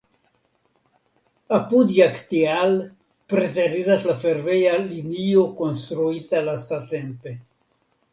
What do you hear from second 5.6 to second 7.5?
konstruita lastatempe.